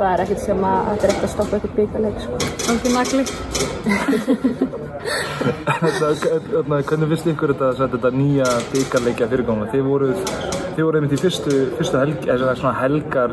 það 0.00 0.12
er 0.14 0.22
ekkert 0.24 0.42
sem 0.44 0.60
að 0.64 0.78
þetta 0.90 1.04
er 1.06 1.10
ekkert 1.14 1.26
að 1.26 1.34
stoppa 1.34 1.52
eitthvað 1.56 1.76
bíkaleik 1.80 2.18
sko. 2.24 2.34
Algjör 2.70 2.92
nagli. 2.96 3.22
Hvernig 5.80 7.10
finnst 7.10 7.28
ykkur 7.32 7.52
þetta, 7.54 7.68
þetta, 7.78 7.96
þetta 7.96 8.10
nýja 8.16 8.48
byggarleikja 8.70 9.28
fyrirkomuna? 9.32 9.68
Þið 9.72 9.82
voruð, 9.88 10.18
einmitt 10.78 11.16
í 11.16 11.20
fyrstu, 11.20 11.52
fyrstu 11.78 11.96
helg, 12.00 12.18
eða 12.28 12.54
svona 12.58 12.74
helgar 12.80 13.30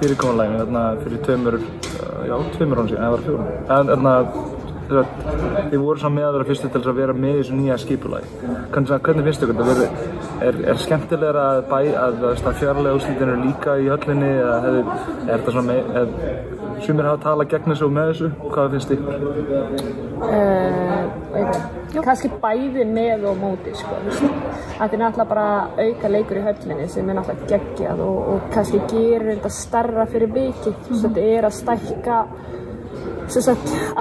fyrirkomulæginu 0.00 0.60
þarna 0.62 0.84
fyrir 1.02 1.18
tveimur, 1.26 1.54
uh, 1.60 2.03
já, 2.28 2.36
tveimur 2.56 2.82
án 2.82 2.90
síðan, 2.90 3.04
eða 3.04 3.12
var 3.14 3.22
það 3.22 3.28
fjórum. 3.28 3.48
En 3.76 3.92
þarna, 3.92 4.14
þið 4.88 5.70
þið 5.70 5.82
voru 5.82 6.02
svona 6.02 6.14
með 6.18 6.26
að 6.28 6.36
vera 6.36 6.48
fyrstu 6.48 6.70
til 6.72 6.82
að 6.82 6.98
vera 6.98 7.14
með 7.18 7.34
í 7.34 7.38
þessu 7.40 7.58
nýja 7.58 7.76
skipulagi. 7.82 8.28
Hvernig, 8.74 8.92
hvernig 9.06 9.28
finnst 9.28 9.46
ykkur 9.46 9.70
þetta? 9.70 9.86
Er, 10.44 10.58
er 10.72 10.80
skemmtilegra 10.82 11.44
að, 11.50 11.60
bæ, 11.70 11.78
að, 11.78 12.18
að, 12.30 12.42
að 12.50 12.58
fjárlega 12.60 12.98
úrslitin 12.98 13.30
eru 13.32 13.44
líka 13.44 13.76
í 13.80 13.88
höllinni 13.92 14.30
eða 14.34 14.56
hefur, 14.64 14.90
er 15.24 15.32
þetta 15.34 15.54
svona 15.54 15.68
með, 15.70 15.80
sumir 16.84 17.08
hafa 17.08 17.22
talað 17.22 17.50
gegn 17.54 17.72
þessu 17.72 17.86
og 17.86 17.94
með 17.94 18.10
þessu? 18.12 18.30
Hvað 18.54 18.74
finnst 18.74 18.94
ykkur? 18.94 19.14
Uh, 20.24 21.04
kannski 22.04 22.30
bæði 22.42 22.86
með 22.90 23.28
og 23.30 23.38
móti 23.40 23.74
sko, 23.78 24.00
þetta 24.10 24.90
er 24.90 25.02
náttúrulega 25.02 25.28
bara 25.30 25.46
auka 25.78 26.10
leikur 26.10 26.40
í 26.40 26.44
höllinni 26.48 26.88
sem 26.92 27.08
er 27.08 27.18
náttúrulega 27.18 27.50
geggjað 27.52 28.02
og, 28.04 28.18
og 28.34 28.50
kannski 28.54 28.82
gerir 28.90 29.30
þetta 29.36 29.52
starra 29.54 30.08
fyrir 30.10 30.32
vikið, 30.34 30.74
mm 30.74 30.84
-hmm. 30.88 31.02
þetta 31.06 31.20
er 31.38 31.48
að 31.48 31.56
stækka 31.60 32.18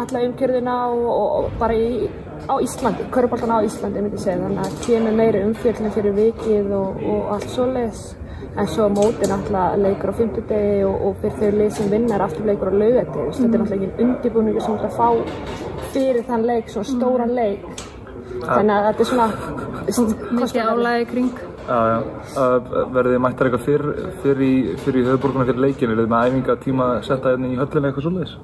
alla 0.02 0.24
umkjörðina 0.28 0.76
og, 0.90 1.06
og, 1.14 1.30
og 1.38 1.56
bara 1.62 1.78
í 1.78 2.10
á 2.50 2.56
Íslandi, 2.60 3.06
köruboltan 3.14 3.54
á 3.56 3.60
Íslandi 3.64 4.04
myndi 4.04 4.20
ég 4.20 4.26
segja, 4.26 4.42
þannig 4.42 4.66
að 4.66 4.82
kemur 4.88 5.16
meiri 5.20 5.46
umfjöldin 5.48 5.96
fyrir 5.96 6.18
vikið 6.18 6.76
og, 6.76 7.00
og 7.14 7.32
allt 7.38 7.50
svoleiðis 7.54 8.04
en 8.60 8.68
svo 8.70 8.90
móti 8.92 9.30
náttúrulega 9.30 9.80
leikur 9.80 10.12
á 10.12 10.18
fimmtudegi 10.20 10.84
og, 10.86 10.98
og 11.08 11.22
fyrir 11.24 11.40
þau 11.40 11.62
lið 11.62 11.72
sem 11.78 11.94
vinna 11.94 12.18
er 12.18 12.26
aftur 12.28 12.50
leikur 12.50 12.70
á 12.70 12.74
laugardegi, 12.76 13.24
mm. 13.24 13.40
þetta 13.40 13.48
er 13.48 13.64
náttúrulega 13.64 13.88
ekki 13.88 14.08
undirbúningu 14.08 14.62
sem 14.66 14.76
þú 14.76 14.78
ætlar 14.78 14.92
að 14.92 15.00
fá 15.00 15.90
fyrir 15.96 16.28
þann 16.28 16.48
leik, 16.52 16.70
svona 16.74 16.92
stóran 16.92 17.36
leik 17.38 17.66
þannig 18.44 18.76
að 18.76 18.88
þetta 18.90 19.04
er 19.06 19.12
svona 19.14 19.30
Mikið 19.84 20.70
álægi 20.72 21.08
kring. 21.12 21.40
Verðið 21.68 23.14
þið 23.14 23.22
mættar 23.24 23.50
eitthvað 23.50 23.66
fyrr, 23.68 23.86
fyrr 24.24 24.44
í, 24.44 24.54
höfuborguna 24.80 25.48
fyrir 25.48 25.64
leikinu? 25.68 25.98
Þið 26.00 26.12
með 26.12 26.28
æfinga 26.28 26.58
tíma 26.64 26.90
að 26.96 27.08
setja 27.10 27.34
hérna 27.34 27.52
í 27.52 27.60
höllinu 27.60 27.90
eitthvað 27.90 28.08
svoleiðis? 28.08 28.36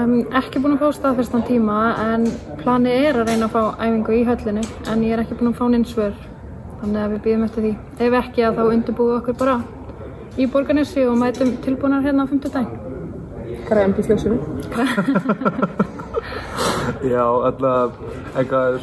Um, 0.00 0.12
ekki 0.36 0.60
búin 0.62 0.76
að 0.76 0.82
fá 0.84 0.96
staðfestan 0.96 1.42
tíma 1.48 1.78
en 2.00 2.22
planið 2.60 2.94
er 3.08 3.18
að 3.20 3.28
reyna 3.28 3.48
að 3.48 3.54
fá 3.56 3.62
æfingu 3.82 4.14
í 4.16 4.22
höllinni 4.28 4.62
en 4.88 5.02
ég 5.04 5.12
er 5.16 5.22
ekki 5.24 5.36
búin 5.36 5.50
að 5.50 5.58
fá 5.58 5.66
neins 5.72 5.92
svör 5.92 6.14
þannig 6.80 7.00
að 7.02 7.12
við 7.14 7.20
býðum 7.26 7.46
eftir 7.48 7.66
því. 7.66 7.72
Ef 8.06 8.16
ekki 8.20 8.46
að 8.46 8.56
þá 8.56 8.62
undirbúum 8.70 9.10
við 9.10 9.18
okkur 9.18 9.36
bara 9.42 9.56
í 10.40 10.46
borganessi 10.54 11.04
og 11.10 11.18
mætum 11.20 11.50
tilbúinar 11.66 12.06
hérna 12.06 12.24
á 12.24 12.30
50 12.30 12.54
daginn. 12.54 12.78
græðum 13.68 13.94
til 13.98 14.04
fljósunum. 14.06 14.40
Já, 17.10 17.24
alltaf, 17.24 17.98
eitthvað, 18.36 18.82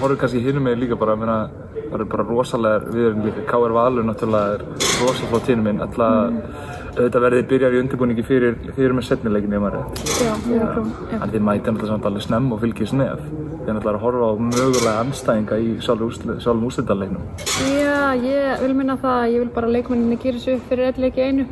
horfum 0.00 0.18
kannski 0.20 0.40
hinum 0.44 0.64
með 0.66 0.80
líka 0.82 0.96
bara, 0.98 1.14
mér 1.18 1.30
það 1.30 1.98
eru 1.98 2.06
bara 2.10 2.26
rosalegar, 2.28 2.86
við 2.90 3.08
erum 3.10 3.26
líka, 3.26 3.44
K.R. 3.50 3.74
Valur 3.76 4.06
náttúrulega 4.08 4.56
er 4.56 4.64
rosalótt 5.02 5.50
hinum 5.50 5.68
minn, 5.68 5.82
alltaf, 5.84 6.83
auðvitað 6.94 7.24
verðið 7.24 7.46
byrjar 7.50 7.74
í 7.74 7.80
undirbúningi 7.82 8.24
fyrir, 8.26 8.54
fyrir 8.76 8.94
með 8.94 9.06
setnileikin, 9.08 9.54
ég 9.56 9.62
maður 9.62 9.80
rétt. 9.80 10.02
Já, 10.22 10.32
ég 10.50 10.62
er 10.62 10.78
að 10.78 11.18
En 11.18 11.32
þið 11.32 11.44
mætið 11.48 11.72
náttúrulega 11.72 11.90
samt 11.90 12.08
alveg 12.10 12.24
snemm 12.26 12.52
og 12.54 12.62
fylgjast 12.62 12.96
nef. 12.98 13.24
Þið 13.24 13.72
er 13.72 13.76
náttúrulega 13.78 13.98
að 13.98 14.04
horfa 14.04 14.30
á 14.30 14.32
mögulega 14.44 14.94
anstæðinga 15.02 15.58
í 15.58 15.74
sjálfum 15.82 16.64
úrslitaleiknum. 16.68 17.26
Já, 17.74 17.98
ég 18.22 18.62
vil 18.62 18.78
minna 18.78 18.98
það 19.02 19.20
að 19.24 19.34
ég 19.34 19.44
vil 19.44 19.52
bara 19.58 19.74
leikmenninni 19.74 20.20
gera 20.22 20.38
þessu 20.38 20.56
upp 20.58 20.70
fyrir 20.70 20.90
einn 20.90 21.04
leik 21.04 21.18
í 21.18 21.28
einu 21.28 21.46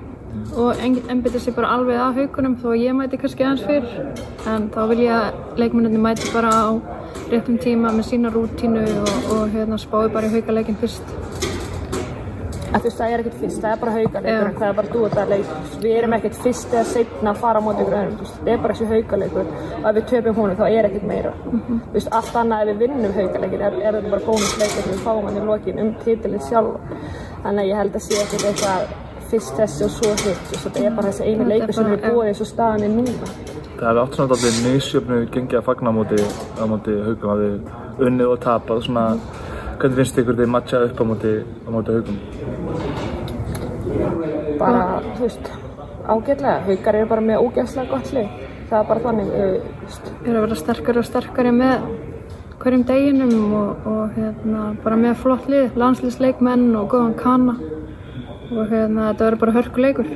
og 0.56 0.80
ennbytta 0.80 1.40
sér 1.42 1.56
bara 1.56 1.74
alveg 1.76 1.98
að 2.00 2.20
haugunum 2.22 2.54
þó 2.62 2.70
ég 2.78 2.94
mæti 2.96 3.18
kannski 3.20 3.44
aðeins 3.44 3.66
fyrr 3.68 4.48
en 4.48 4.70
þá 4.72 4.80
vil 4.88 5.02
ég 5.04 5.12
að 5.12 5.58
leikmenninni 5.60 6.00
mæti 6.00 6.30
bara 6.32 6.52
á 6.52 6.70
réttum 7.32 7.58
tíma 7.60 7.92
með 7.92 8.08
sína 8.08 8.32
rútínu 8.32 8.84
og, 9.02 9.12
og 9.34 9.52
hérna, 9.52 9.80
spái 9.80 10.08
bara 10.12 10.28
í 10.28 10.32
haugaleikin 10.32 10.78
fyrst. 10.80 11.04
Að 12.72 12.78
þú 12.78 12.88
veist, 12.88 12.98
það 12.98 13.12
er 13.12 13.22
ekkert 13.22 13.38
fyrst, 13.42 13.60
það 13.62 13.74
er 13.74 13.80
bara 13.82 13.94
haugaleikur 13.96 14.48
en 14.48 14.56
það 14.58 14.68
er 14.68 14.76
bara 14.78 14.92
dúðarleikur, 14.92 15.66
við 15.82 15.96
erum 15.98 16.16
ekkert 16.16 16.38
fyrst 16.46 16.72
eða 16.72 16.84
setna 16.88 17.32
að 17.32 17.40
fara 17.42 17.60
á 17.60 17.66
móti 17.66 17.84
ykkur 17.84 17.98
öðrum, 17.98 18.32
það 18.32 18.52
er 18.54 18.62
bara 18.64 18.76
þessi 18.78 18.90
haugaleikur 18.92 19.52
og 19.52 19.86
ef 19.90 19.98
við 19.98 20.08
töpum 20.12 20.40
honum 20.40 20.58
þá 20.58 20.64
er 20.70 20.88
ekkert 20.88 21.06
meira. 21.12 21.32
Þú 21.44 21.94
veist, 21.96 22.10
allt 22.18 22.40
annað 22.42 22.72
ef 22.72 22.72
við 22.72 22.82
vinnum 22.86 23.16
haugaleikin 23.18 23.64
er, 23.68 23.78
er 23.82 23.98
þetta 23.98 24.14
bara 24.16 24.26
bónusleikur 24.26 24.82
sem 24.86 24.92
við 24.92 25.06
fáum 25.06 25.28
hann 25.28 25.38
í 25.38 25.46
lokin 25.50 25.82
um 25.82 25.94
titilin 26.02 26.44
sjálf 26.48 26.98
þannig 27.42 27.62
að 27.62 27.70
ég 27.72 27.82
held 27.82 27.98
að 27.98 28.06
sé 28.06 28.20
ekkert 28.22 28.48
eitthvað 28.50 28.92
fyrst 29.32 29.56
þessi 29.56 29.86
og 29.86 29.92
svo 29.92 30.12
hitt, 30.12 30.42
þú 30.48 30.54
veist, 30.54 30.64
þetta 30.66 30.84
er 30.86 30.96
bara 30.96 31.12
þessi 31.12 31.28
einu 31.28 31.48
leikur 31.48 31.76
sem 31.76 31.92
við 31.92 32.08
og 32.32 32.48
staðan 32.48 32.86
er 32.86 32.92
núna. 32.92 33.30
Það 33.82 33.88
hefði 33.88 34.02
átt 34.02 34.18
svona 34.18 34.36
allir 34.36 34.58
nýsjöfnu 34.66 35.20
gengið 35.32 35.58
að 35.58 35.64
fagna 35.66 35.90
á 35.90 35.94
móti, 35.96 36.18
á 36.60 36.64
móti 36.70 36.96
unnið 38.06 38.28
og 38.28 38.42
tapað, 38.44 38.84
svona, 38.86 39.06
hvernig 39.82 39.98
finnst 39.98 40.18
ykkur 40.22 40.36
þið 40.38 40.50
matchað 40.54 40.84
upp 40.86 41.00
á 41.02 41.04
móti, 41.10 41.32
á 41.42 41.68
móti 41.74 41.96
haugum? 41.96 42.18
bara, 44.62 44.84
þú 45.16 45.26
veist, 45.26 45.50
ágætlega. 46.06 46.54
Haugar 46.66 46.98
eru 46.98 47.08
bara 47.10 47.24
með 47.26 47.42
ógæslega 47.42 47.90
gott 47.90 48.12
lið. 48.14 48.28
Það 48.70 48.78
er 48.78 48.88
bara 48.88 49.04
þannig, 49.06 49.32
uh, 49.32 49.56
þú 49.80 49.88
veist. 49.88 50.10
Við 50.12 50.30
erum 50.30 50.38
að 50.38 50.46
vera 50.46 50.60
sterkari 50.60 51.02
og 51.02 51.08
sterkari 51.08 51.54
með 51.56 51.86
hverjum 52.62 52.84
deginum 52.86 53.56
og, 53.58 53.88
og 53.90 54.16
hérna, 54.18 54.68
bara 54.84 55.00
með 55.02 55.18
flott 55.24 55.48
lið, 55.50 55.74
landslýsleikmenn 55.82 56.68
og 56.78 56.88
góðan 56.94 57.18
kana. 57.18 57.56
Og 58.52 58.70
hérna, 58.70 59.10
þetta 59.10 59.26
verður 59.26 59.42
bara 59.42 59.56
hörkuleikur. 59.58 60.14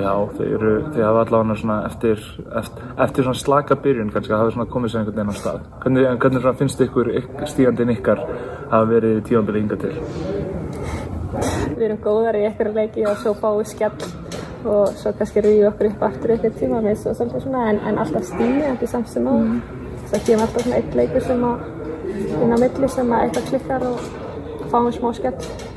Já, 0.00 0.12
þeir, 0.38 0.52
eru, 0.56 0.70
þeir 0.94 1.04
hafa 1.04 1.22
allavega 1.26 1.56
svona 1.60 1.76
eftir, 1.86 2.22
eftir, 2.60 2.84
eftir 3.04 3.26
svona 3.26 3.40
slaka 3.40 3.76
byrjun 3.84 4.12
kannski 4.14 4.32
að 4.32 4.42
hafa 4.44 4.54
svona 4.54 4.70
komið 4.72 4.92
sér 4.94 5.00
einhvern 5.02 5.18
veginn 5.18 5.34
á 5.34 5.40
stað. 5.40 5.58
Hvernig, 5.82 6.06
hvernig 6.22 6.44
svona 6.44 6.58
finnst 6.60 6.80
ykkur 6.86 7.10
yk- 7.20 7.42
stígandinn 7.52 7.92
ykkar 7.96 8.22
hafa 8.70 8.86
verið 8.94 9.20
tíðanbili 9.28 9.64
yngar 9.64 9.82
til? 9.82 9.94
við 11.80 11.84
erum 11.86 12.00
góðar 12.04 12.36
í 12.36 12.42
einhverju 12.48 12.72
leiki 12.76 13.04
og 13.08 13.16
svo 13.22 13.32
fáum 13.40 13.60
við 13.60 13.68
skell 13.70 14.08
og 14.68 14.90
svo 15.00 15.12
kannski 15.16 15.40
rýðum 15.44 15.60
við 15.62 15.68
okkur 15.70 15.88
upp 15.90 16.02
aftur 16.08 16.32
einhver 16.34 16.56
tíma 16.58 16.80
með 16.84 16.98
svo 17.00 17.14
svolítið 17.16 17.44
svona 17.46 17.62
en, 17.70 17.78
en 17.88 18.00
alltaf 18.02 18.26
stími 18.28 18.64
ekki 18.68 18.88
samt 18.90 19.08
sem 19.08 19.28
á 19.30 19.34
svo 20.10 20.20
kemur 20.26 20.44
alltaf 20.44 20.64
svona 20.66 20.80
eitt 20.80 20.98
leikur 20.98 21.24
sem 21.24 21.44
að 21.48 21.62
inn 22.42 22.52
á 22.52 22.56
milli 22.60 22.90
sem 22.92 23.14
að 23.16 23.24
eitthvað 23.28 23.48
klikkar 23.52 23.86
og 23.88 24.10
fáum 24.70 24.90
smá 24.94 25.10
skell 25.16 25.34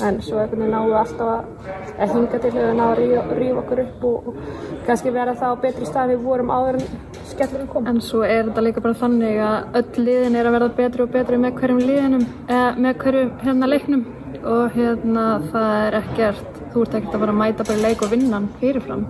en 0.08 0.22
svo 0.22 0.40
einhvern 0.42 0.64
veginn 0.64 0.76
náum 0.76 0.90
við 0.92 1.00
alltaf 1.02 1.32
að, 1.34 2.14
hinga 2.14 2.40
til 2.44 2.54
að 2.54 2.72
ná 2.78 2.86
að 2.90 3.02
rífa 3.02 3.60
okkur 3.64 3.84
upp 3.86 4.06
og, 4.10 4.30
og 4.30 4.86
kannski 4.88 5.14
vera 5.16 5.36
það 5.40 5.54
á 5.54 5.62
betri 5.66 5.90
stað 5.90 6.14
við 6.14 6.26
vorum 6.28 6.54
áður 6.54 6.80
en 6.80 6.88
skellurinn 7.34 7.70
kom. 7.72 7.88
En 7.90 8.02
svo 8.04 8.24
er 8.28 8.48
þetta 8.48 8.66
líka 8.66 8.84
bara 8.84 9.00
þannig 9.00 9.40
að 9.44 9.80
öll 9.80 10.06
liðin 10.08 10.38
er 10.40 10.50
að 10.50 10.58
verða 10.58 10.72
betri 10.80 11.06
og 11.06 11.14
betri 11.14 11.40
með 11.42 11.56
hverjum 11.60 11.82
liðinum, 11.84 12.26
eða 12.48 12.68
með 12.86 13.00
hverjum 13.04 13.32
hérna 13.44 13.72
leiknum. 13.72 14.06
Og 14.44 14.74
hérna 14.76 15.26
það 15.52 15.74
er 15.88 15.98
ekkert, 16.02 16.62
þú 16.74 16.86
ert 16.86 16.98
ekkert 17.00 17.16
að 17.16 17.24
fara 17.24 17.36
að 17.36 17.42
mæta 17.42 17.68
bara 17.70 17.84
leik 17.88 18.04
og 18.04 18.14
vinna 18.14 18.38
hann 18.38 18.50
fyrirfram. 18.62 19.06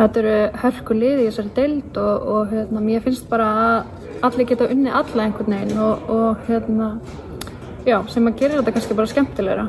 Þetta 0.00 0.20
eru 0.22 0.36
hörku 0.62 0.96
liði 0.96 1.24
í 1.24 1.26
þessari 1.28 1.50
deild 1.58 1.98
og, 2.00 2.28
og 2.34 2.54
hérna 2.54 2.84
mér 2.84 3.02
finnst 3.04 3.26
bara 3.28 3.48
að 3.64 4.06
allir 4.24 4.48
geta 4.48 4.68
unni 4.72 4.92
alla 4.92 5.26
einhvern 5.26 5.52
veginn 5.52 5.82
og, 5.84 6.08
og 6.14 6.46
hérna, 6.48 6.88
já, 7.86 7.96
sem 8.12 8.28
að 8.28 8.42
gera 8.42 8.58
þetta 8.60 8.74
kannski 8.76 8.98
bara 8.98 9.12
skemmtilegra. 9.14 9.68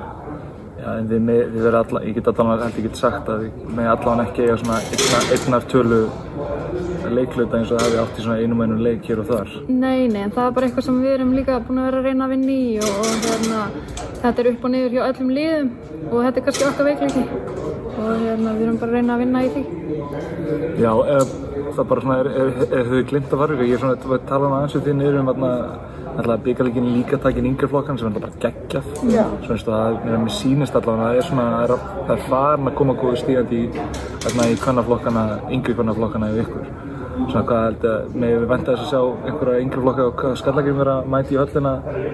Já, 0.82 0.88
en 0.98 1.10
þið, 1.12 1.20
með, 1.28 1.42
þið 1.54 1.66
verið 1.68 1.80
alla, 1.80 2.00
ég 2.08 2.16
get 2.18 2.30
allavega 2.32 2.68
held 2.68 2.86
get 2.88 2.98
sagt 2.98 3.28
að 3.30 3.44
þið 3.44 3.74
með 3.78 3.90
allavega 3.92 4.24
ekki 4.26 4.46
eiga 4.48 4.56
svona 4.62 4.78
einna, 4.82 5.20
einnar 5.36 5.68
tölu 5.70 6.00
leiklauta 7.12 7.60
eins 7.60 7.72
og 7.72 7.78
það 7.78 7.86
hafi 7.86 8.00
átt 8.02 8.18
í 8.18 8.26
svona 8.26 8.38
einum 8.42 8.64
einum 8.64 8.82
leik 8.82 9.06
hér 9.06 9.22
og 9.22 9.30
þar. 9.30 9.52
Nei, 9.68 10.08
nei, 10.10 10.24
en 10.24 10.34
það 10.34 10.48
er 10.48 10.56
bara 10.56 10.68
eitthvað 10.68 10.88
sem 10.88 10.98
við 11.04 11.14
erum 11.18 11.36
líka 11.38 11.60
búin 11.68 11.82
að 11.82 11.88
vera 11.90 12.02
að 12.02 12.08
reyna 12.10 12.26
að 12.26 12.34
vinna 12.34 12.56
í 12.56 12.66
og, 12.82 12.98
og 13.04 13.28
hérna, 13.28 13.62
þetta 14.24 14.44
er 14.44 14.52
upp 14.52 14.66
og 14.66 14.74
niður 14.74 14.96
hjá 14.96 15.04
öllum 15.10 15.32
liðum 15.38 15.72
og 16.08 16.18
þetta 16.26 16.42
er 16.42 16.46
kannski 16.48 16.68
okkar 16.72 16.90
veikleiki 16.90 17.24
og 17.92 18.12
hérna, 18.24 18.56
við 18.58 18.66
erum 18.66 18.82
bara 18.82 18.92
að 18.92 18.98
reyna 18.98 19.16
að 19.16 19.24
vinna 19.26 19.46
í 19.46 19.54
því. 19.56 19.64
Já, 20.82 20.92
ef, 21.18 21.34
það 21.76 21.90
bara 21.92 22.06
svona, 22.06 22.20
er, 22.24 22.32
er, 22.32 22.52
er, 22.52 22.76
er 22.80 22.92
þau 22.92 23.02
glimt 23.12 23.36
að 23.36 23.44
ykkur? 23.46 23.68
Ég 23.68 23.76
er 23.78 23.84
svona 23.84 23.98
að 24.18 24.30
tala 24.32 24.48
um 24.48 24.58
aðeins 24.58 24.78
við 24.78 24.88
því 24.88 24.98
niður 24.98 25.20
um 25.22 25.34
alltaf 26.18 26.44
byggarleikin 26.46 26.92
líka 26.96 27.18
takin 27.22 27.48
yngri 27.52 27.70
flokkan 27.72 27.98
sem 28.00 28.08
er 28.08 28.12
alltaf 28.12 28.28
bara 28.28 28.44
geggjað. 28.46 28.92
Já. 29.16 29.24
Svona 29.46 29.56
veist 29.56 29.72
það, 29.72 29.98
mér 30.06 30.36
sýnist 30.38 30.78
allavega 30.78 31.08
að 31.08 31.12
það 31.12 31.22
er 31.22 31.28
svona, 31.30 31.48
það 31.56 31.64
er, 31.64 31.90
það 32.06 32.14
er 32.16 32.24
farin 32.30 32.72
að 32.72 32.78
koma 32.82 32.96
góðu 33.02 33.20
stígandi 33.22 33.64
í, 33.64 33.90
þarna 34.26 34.48
í 34.52 34.62
kvennaflokkana, 34.66 35.26
yngri 35.58 35.78
kvennaflokkana 35.78 36.32
yfir 36.34 36.48
ykkur. 36.48 36.72
Svona 37.22 37.44
hvað 37.46 37.64
held 37.66 37.86
að, 37.86 38.14
með 38.22 38.34
við 38.42 38.52
þess 38.52 38.72
að 38.72 38.88
sjá 38.90 39.02
einhverja 39.30 39.64
yngri 39.66 39.82
flokka 39.84 40.06
og 40.32 40.38
skallakinn 40.40 40.78
vera 40.80 40.94
að 41.02 41.10
mæti 41.14 41.36
í 41.36 41.40
höllina 41.42 41.74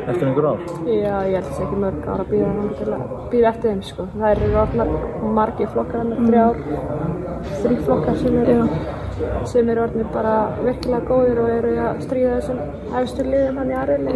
eftir 0.10 0.28
einhver 0.28 0.48
ár. 0.50 0.64
Já, 0.90 1.16
ég 1.30 1.36
held 1.38 1.48
þess 1.48 1.62
ekki 1.66 1.82
mörg 1.84 2.08
ára 2.08 2.26
að 2.26 2.32
býða 2.34 2.50
hann 2.50 2.72
til 2.80 2.88
að 2.98 3.04
býða 3.32 3.52
eftir 3.52 3.72
þeim 3.72 3.84
sko. 3.88 4.08
Það 4.18 4.34
eru 4.34 4.50
orðnar 4.64 4.94
margir 5.38 5.72
flokkar 5.76 6.04
hann, 6.04 6.28
þrjár, 6.28 6.62
þrý 7.62 7.80
flokkar 7.86 8.20
sem 8.24 8.40
eru, 8.42 8.58
sem 9.50 9.70
eru 9.72 9.84
orðnir 9.86 10.08
bara 10.14 10.36
virkilega 10.62 11.04
góðir 11.08 11.42
og 11.44 11.52
eru 11.52 11.74
að 11.84 12.02
stríða 12.06 12.38
þessum 12.38 12.96
efstu 13.02 13.26
liðum 13.28 13.60
hann 13.62 13.74
í 13.74 13.78
aðriðli. 13.82 14.16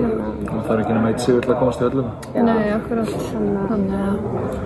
Það 0.51 0.71
er 0.75 0.83
ekki 0.83 0.95
nema 0.97 1.11
eitt 1.11 1.25
sigur 1.25 1.45
til 1.45 1.53
að 1.53 1.59
komast 1.61 1.81
í 1.81 1.87
höllina. 1.87 2.13
Nei, 2.47 2.65
akkurat. 2.75 3.13
Þannig 3.31 3.97
að, 3.99 4.63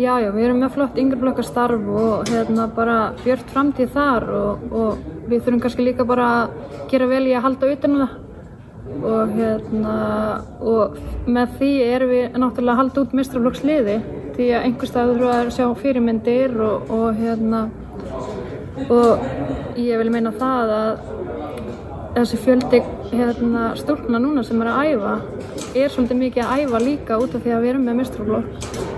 já, 0.00 0.12
já, 0.24 0.28
við 0.34 0.48
erum 0.48 0.60
með 0.64 0.74
flott 0.78 1.00
yngri 1.04 1.20
flokkar 1.22 1.48
starf 1.48 1.88
og 2.02 2.32
hérna 2.32 2.68
bara 2.76 2.98
björt 3.22 3.54
framtíð 3.54 3.94
þar 3.94 4.28
og, 4.40 4.68
og 4.72 5.08
við 5.30 5.40
þurfum 5.46 5.64
kannski 5.64 5.88
líka 5.88 6.08
bara 6.08 6.28
að 6.42 6.84
gera 6.92 7.10
vel 7.10 7.24
í 7.28 7.34
að 7.34 7.48
halda 7.48 7.72
utan 7.76 7.98
um 7.98 8.04
það 8.04 8.20
og 9.04 9.32
hérna 9.34 9.94
og 10.60 10.98
með 11.26 11.56
því 11.58 11.70
erum 11.86 12.12
við 12.12 12.36
náttúrulega 12.36 12.74
að 12.74 12.80
halda 12.82 13.02
út 13.04 13.14
mistraflokksliði 13.18 13.96
því 14.34 14.48
að 14.50 14.66
einhver 14.68 14.90
stað 14.90 15.12
þurfa 15.12 15.38
að 15.38 15.50
sjá 15.56 15.66
fyrirmyndir 15.80 16.54
og, 16.62 16.92
og 16.92 17.18
hérna 17.18 17.62
og 18.88 19.78
ég 19.80 20.00
vil 20.00 20.10
meina 20.14 20.34
það 20.34 20.74
að 20.78 21.04
þessi 22.14 22.40
fjöldi 22.44 22.82
hérna, 23.10 23.68
stúlkna 23.78 24.20
núna 24.22 24.44
sem 24.46 24.60
er 24.62 24.70
að 24.70 24.92
æfa 24.94 25.14
er 25.74 25.90
svolítið 25.90 26.20
mikið 26.22 26.44
að 26.44 26.64
æfa 26.64 26.82
líka 26.82 27.18
út 27.22 27.34
af 27.34 27.42
því 27.42 27.54
að 27.54 27.64
við 27.64 27.74
erum 27.74 27.88
með 27.88 28.00
mistraflokk 28.02 28.92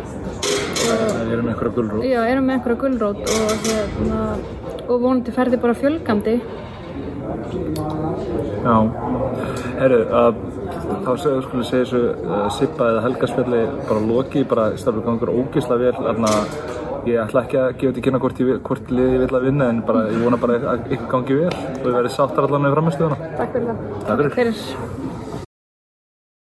Það 0.87 1.31
er 1.33 1.41
um 1.41 1.49
einhverja 1.51 1.75
gulrú. 1.75 2.03
Já, 2.07 2.21
erum 2.31 2.45
með 2.47 2.57
einhverja 2.57 2.79
gulrót 2.79 3.31
og, 3.35 3.65
hérna, 3.67 4.21
og 4.87 5.01
vonandi 5.03 5.35
ferði 5.35 5.59
bara 5.63 5.75
fjölgandi. 5.75 6.35
Já, 8.67 8.77
herru, 9.81 9.99
þá 11.07 11.11
segja, 11.23 11.41
skulle 11.47 11.67
segja 11.67 11.89
þessu 11.89 12.03
uh, 12.13 12.47
Sippa 12.55 12.91
eða 12.93 13.03
Helgaspjalli 13.07 13.63
bara 13.89 14.05
loki, 14.07 14.45
bara 14.47 14.69
stafur 14.79 15.05
gangur 15.07 15.35
ógeðslega 15.35 15.89
vel, 15.89 16.07
þarna 16.07 16.33
ég 17.11 17.23
ætla 17.23 17.43
ekki 17.47 17.59
að 17.61 17.69
gefa 17.73 17.91
þetta 17.91 18.05
kynna 18.07 18.23
hvort, 18.23 18.45
hvort 18.69 18.93
liði 18.93 19.17
ég 19.17 19.25
vil 19.25 19.39
að 19.41 19.49
vinna 19.51 19.71
en 19.73 19.83
bara, 19.87 20.07
ég 20.13 20.23
vona 20.25 20.41
bara 20.41 20.61
að 20.75 20.95
ykkur 20.97 21.11
gangi 21.15 21.41
vel 21.43 21.51
og 21.53 21.91
ég 21.91 21.99
verði 21.99 22.15
sáttar 22.17 22.49
allan 22.49 22.67
með 22.67 22.79
framistöðuna. 22.79 23.35
Takk 23.41 23.59
fyrir 23.59 23.69
það. 23.73 23.85
Takk. 24.07 24.39
Fyrir 24.41 25.06